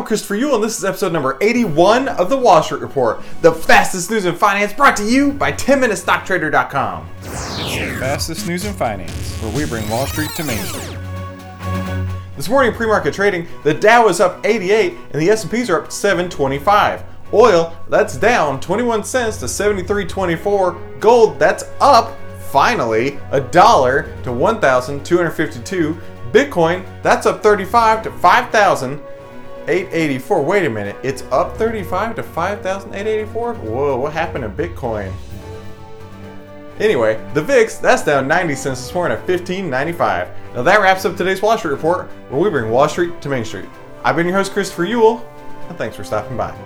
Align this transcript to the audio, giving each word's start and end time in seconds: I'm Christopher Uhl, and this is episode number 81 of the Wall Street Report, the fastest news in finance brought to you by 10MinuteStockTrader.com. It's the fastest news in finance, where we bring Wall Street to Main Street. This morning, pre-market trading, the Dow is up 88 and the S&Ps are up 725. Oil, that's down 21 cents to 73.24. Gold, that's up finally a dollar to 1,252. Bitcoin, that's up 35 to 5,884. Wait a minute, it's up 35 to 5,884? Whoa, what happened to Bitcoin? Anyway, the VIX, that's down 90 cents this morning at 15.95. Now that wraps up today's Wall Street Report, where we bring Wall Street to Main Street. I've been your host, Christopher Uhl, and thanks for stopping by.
I'm 0.00 0.06
Christopher 0.06 0.36
Uhl, 0.36 0.54
and 0.54 0.64
this 0.64 0.78
is 0.78 0.84
episode 0.86 1.12
number 1.12 1.36
81 1.42 2.08
of 2.08 2.30
the 2.30 2.36
Wall 2.38 2.62
Street 2.62 2.80
Report, 2.80 3.20
the 3.42 3.52
fastest 3.52 4.10
news 4.10 4.24
in 4.24 4.34
finance 4.34 4.72
brought 4.72 4.96
to 4.96 5.04
you 5.04 5.30
by 5.30 5.52
10MinuteStockTrader.com. 5.52 7.06
It's 7.18 7.58
the 7.76 7.96
fastest 8.00 8.46
news 8.46 8.64
in 8.64 8.72
finance, 8.72 9.36
where 9.42 9.54
we 9.54 9.66
bring 9.66 9.86
Wall 9.90 10.06
Street 10.06 10.30
to 10.36 10.44
Main 10.44 10.64
Street. 10.64 10.96
This 12.34 12.48
morning, 12.48 12.72
pre-market 12.72 13.12
trading, 13.12 13.46
the 13.62 13.74
Dow 13.74 14.08
is 14.08 14.20
up 14.20 14.40
88 14.46 14.94
and 15.10 15.20
the 15.20 15.28
S&Ps 15.28 15.68
are 15.68 15.82
up 15.82 15.92
725. 15.92 17.04
Oil, 17.34 17.76
that's 17.90 18.16
down 18.16 18.58
21 18.58 19.04
cents 19.04 19.36
to 19.36 19.44
73.24. 19.44 20.98
Gold, 20.98 21.38
that's 21.38 21.64
up 21.82 22.16
finally 22.48 23.18
a 23.32 23.40
dollar 23.42 24.16
to 24.22 24.32
1,252. 24.32 26.00
Bitcoin, 26.32 27.02
that's 27.02 27.26
up 27.26 27.42
35 27.42 28.04
to 28.04 28.10
5,884. 29.70 30.42
Wait 30.42 30.66
a 30.66 30.70
minute, 30.70 30.96
it's 31.04 31.22
up 31.30 31.56
35 31.56 32.16
to 32.16 32.22
5,884? 32.24 33.54
Whoa, 33.54 33.96
what 33.96 34.12
happened 34.12 34.42
to 34.42 34.50
Bitcoin? 34.50 35.12
Anyway, 36.80 37.24
the 37.34 37.42
VIX, 37.42 37.76
that's 37.76 38.04
down 38.04 38.26
90 38.26 38.54
cents 38.56 38.80
this 38.80 38.92
morning 38.92 39.16
at 39.16 39.26
15.95. 39.26 40.28
Now 40.54 40.62
that 40.62 40.80
wraps 40.80 41.04
up 41.04 41.16
today's 41.16 41.40
Wall 41.40 41.56
Street 41.56 41.70
Report, 41.70 42.08
where 42.30 42.40
we 42.40 42.50
bring 42.50 42.70
Wall 42.70 42.88
Street 42.88 43.20
to 43.22 43.28
Main 43.28 43.44
Street. 43.44 43.68
I've 44.02 44.16
been 44.16 44.26
your 44.26 44.36
host, 44.36 44.52
Christopher 44.52 44.86
Uhl, 44.86 45.24
and 45.68 45.78
thanks 45.78 45.94
for 45.94 46.02
stopping 46.02 46.36
by. 46.36 46.56